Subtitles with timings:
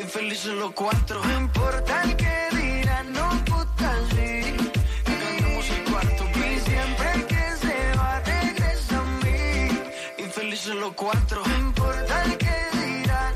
[0.00, 1.22] Infelices los cuatro.
[1.22, 4.56] No importa el que dirán, no puta sí.
[5.04, 10.24] Ganamos el cuarto y siempre que se va regresa a mí.
[10.24, 11.42] Infelices los cuatro.
[11.46, 13.34] No importa el que dirán,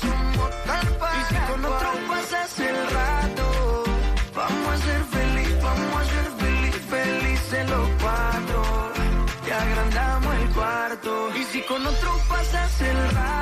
[0.00, 3.84] somos tal para Y si con otro pasas el rato,
[4.34, 8.92] vamos a ser feliz, vamos a ser feliz, felices los cuatro.
[9.46, 11.36] Y agrandamos el cuarto.
[11.36, 13.41] Y si con otro pasas el rato,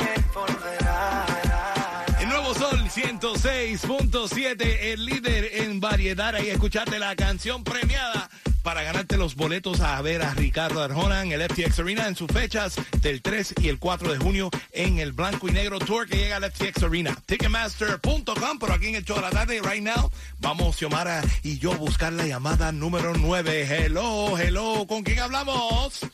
[3.21, 6.33] 106.7, el líder en variedad.
[6.33, 8.31] Ahí escuchaste la canción premiada
[8.63, 12.31] para ganarte los boletos a ver a Ricardo Arjona en el FTX Arena en sus
[12.31, 16.17] fechas del 3 y el 4 de junio en el Blanco y Negro Tour que
[16.17, 17.15] llega al FTX Arena.
[17.27, 20.09] Ticketmaster.com, pero aquí en el show de la tarde, right now,
[20.39, 23.85] vamos Xiomara y yo a buscar la llamada número 9.
[23.85, 26.07] Hello, hello, ¿con quién hablamos?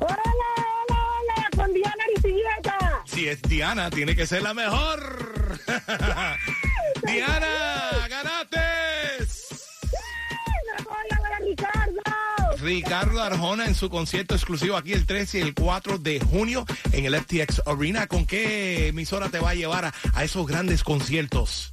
[0.00, 3.02] Hola, hola, hola, con Diana Aristilleta.
[3.04, 5.58] Si es Diana, tiene que ser la mejor.
[7.12, 8.58] Diana, ganaste.
[10.86, 12.56] Hola, hola, Ricardo.
[12.58, 17.04] Ricardo Arjona en su concierto exclusivo aquí el 3 y el 4 de junio en
[17.06, 18.06] el FTX Arena.
[18.06, 21.72] ¿Con qué emisora te va a llevar a, a esos grandes conciertos?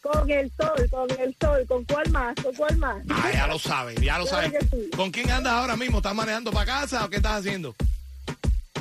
[0.00, 1.64] Con el sol, con el sol.
[1.66, 2.34] ¿Con cuál más?
[2.42, 2.96] ¿Con cuál más?
[3.10, 4.66] Ah, ya lo sabes, ya lo Claro sabes.
[4.70, 4.90] sí.
[4.96, 5.98] ¿Con quién andas ahora mismo?
[5.98, 7.74] ¿Estás manejando para casa o qué estás haciendo?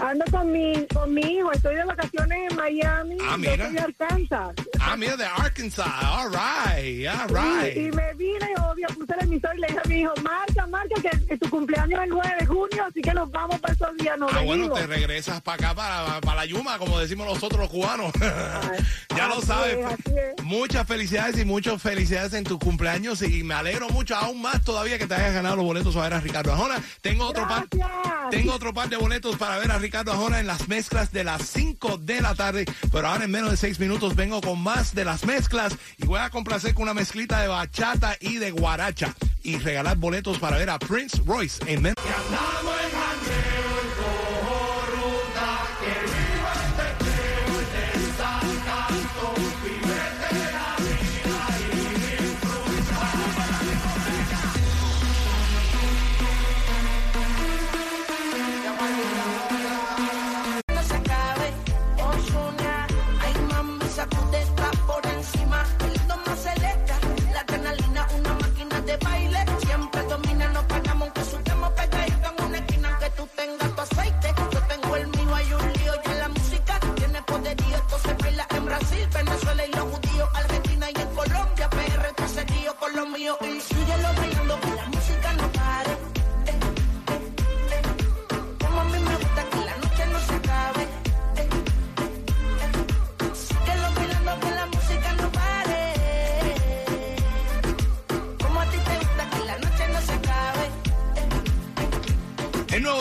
[0.01, 1.51] Ando con mi, con mi hijo.
[1.51, 3.17] Estoy de vacaciones en Miami.
[3.21, 3.65] Ah, Yo mira.
[3.65, 4.49] soy de Arkansas.
[4.79, 5.87] Ah, mira, de Arkansas.
[6.01, 7.93] All right, all Y, y right.
[7.95, 11.25] me vine, obvio, puse el emisor y le dije a mi hijo, marca, marca, que,
[11.27, 14.17] que tu cumpleaños es el 9 de junio, así que nos vamos para esos días,
[14.17, 14.79] nos Ah, bueno, venimos.
[14.79, 18.11] te regresas para acá, para, para la Yuma, como decimos nosotros los cubanos.
[19.15, 19.77] ya lo sabes.
[20.05, 20.43] es.
[20.43, 24.97] Muchas felicidades y muchas felicidades en tu cumpleaños y me alegro mucho aún más todavía
[24.97, 26.75] que te hayas ganado los boletos a ver a Ricardo Arjona.
[27.01, 27.65] Tengo otro par,
[28.31, 31.41] tengo otro par de boletos para ver a Ricardo Arjona en las mezclas de las
[31.47, 35.05] 5 de la tarde, pero ahora en menos de 6 minutos vengo con más de
[35.05, 39.13] las mezclas y voy a complacer con una mezclita de bachata y de guaracha
[39.43, 42.03] y regalar boletos para ver a Prince Royce en menos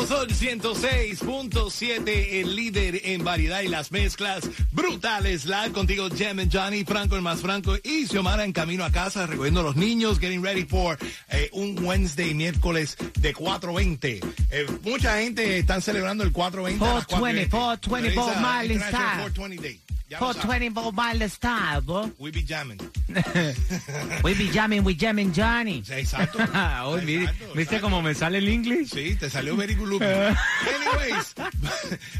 [0.00, 5.44] nuevo Sol 106.7, el líder en variedad y las mezclas brutales.
[5.44, 9.26] Live contigo, Jem and Johnny, Franco el más Franco y Xiomara en camino a casa,
[9.26, 10.99] recogiendo a los niños, getting ready for
[11.31, 14.20] eh, un Wednesday, miércoles de 4.20.
[14.50, 17.50] Eh, mucha gente está celebrando el 4.20 a las 420, 4:20.
[17.50, 19.32] 420, It's, Bob uh, Marley International style.
[19.35, 19.89] 420 Day.
[20.11, 20.45] Ya lo sabes.
[20.45, 22.11] 420 Bob Marley style, bro.
[22.19, 22.79] We be jamming.
[24.25, 25.83] We be jamming, we jamming Johnny.
[25.85, 26.39] Sí, Exacto.
[26.85, 28.91] Hoy, mire, Exacto, ¿viste cómo me sale el inglés?
[28.91, 30.03] Sí, te salió very good.
[30.03, 31.35] Anyways,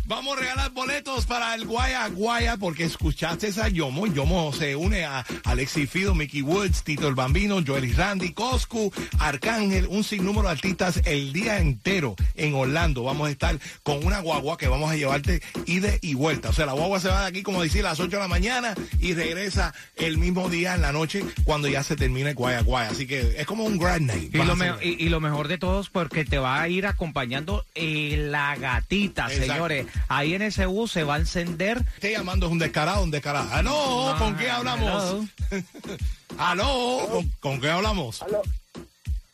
[0.07, 4.07] vamos a regalar boletos para el Guaya Guaya porque escuchaste a Yomo.
[4.07, 8.93] Yomo se une a Alexi Fido, Mickey Woods, Tito el Bambino, Joel y Randy, Coscu,
[9.19, 13.03] Arcángel, un sinnúmero de artistas el día entero en Orlando.
[13.03, 16.51] Vamos a estar con una guagua que vamos a llevarte ida y vuelta.
[16.51, 18.29] O sea, la guagua se va de aquí, como decía, a las 8 de la
[18.29, 22.61] mañana y regresa el mismo día en la noche cuando ya se termine el Guaya
[22.62, 22.91] Guaya.
[22.91, 24.35] Así que es como un grand night.
[24.35, 27.65] Y lo, y, y lo mejor de todo es porque te va a ir acompañando
[27.75, 29.53] eh, la gatita, Exacto.
[29.53, 29.87] señores.
[30.09, 31.79] Ahí en ese bus se va a encender.
[31.94, 33.53] Esté llamando es un descarado, un descarado.
[33.53, 34.15] ¡Aló!
[34.19, 35.27] ¿Con qué hablamos?
[36.38, 37.09] ¿Aló?
[37.11, 38.23] ¿Con, con qué hablamos?
[38.23, 38.43] Aló,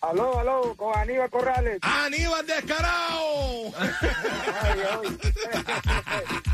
[0.00, 1.78] aló, aló, con Aníbal Corrales.
[1.82, 3.72] ¡Aníbal descarado!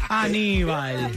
[0.08, 1.12] Aníbal.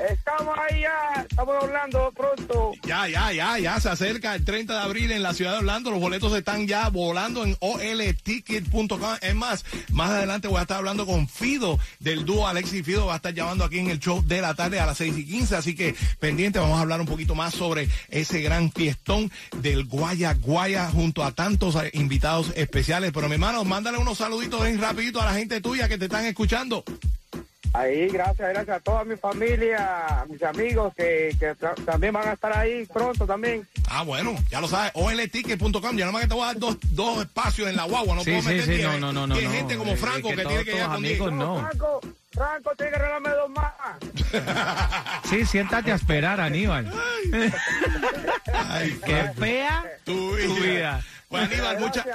[0.00, 2.72] Estamos ahí, ya, estamos hablando pronto.
[2.84, 5.90] Ya, ya, ya, ya se acerca el 30 de abril en la ciudad de Orlando.
[5.90, 9.00] Los boletos están ya volando en olticket.com.
[9.20, 13.06] Es más, más adelante voy a estar hablando con Fido del dúo Alexis Fido.
[13.06, 15.26] Va a estar llamando aquí en el show de la tarde a las 6 y
[15.26, 15.56] 15.
[15.56, 20.34] Así que pendiente, vamos a hablar un poquito más sobre ese gran fiestón del Guaya
[20.34, 23.12] Guaya junto a tantos invitados especiales.
[23.12, 26.24] Pero mi hermano, mándale unos saluditos bien rapidito a la gente tuya que te están
[26.24, 26.84] escuchando.
[27.76, 31.54] Ahí, gracias, gracias a toda mi familia, a mis amigos que, que
[31.84, 33.66] también van a estar ahí pronto también.
[33.88, 35.96] Ah, bueno, ya lo sabes, olticket.com.
[35.96, 38.14] Ya nomás que te voy a dar dos, dos espacios en la guagua.
[38.14, 39.50] No Sí, puedo sí, meter sí, no, no, no, no, no.
[39.50, 41.20] gente como Eh, Franco que que, todos tiene que llegar con diez.
[41.20, 41.58] amigos no.
[41.60, 42.00] Franco,
[42.32, 43.72] Franco, tiene que regalarme dos más.
[45.28, 46.92] Sí, siéntate a esperar, Aníbal.
[48.52, 50.46] Ay, Qué fea tu vida.
[50.46, 51.00] tu vida.
[51.34, 52.06] Pues Aníbal, Gracias,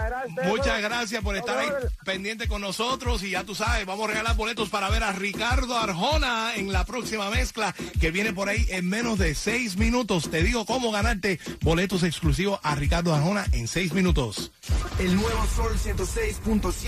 [0.45, 1.67] muchas gracias por estar ahí
[2.05, 5.77] pendiente con nosotros y ya tú sabes, vamos a regalar boletos para ver a Ricardo
[5.77, 10.31] Arjona en la próxima mezcla que viene por ahí en menos de seis minutos.
[10.31, 14.53] Te digo cómo ganarte boletos exclusivos a Ricardo Arjona en seis minutos.
[14.99, 16.87] El nuevo Sol 106.7.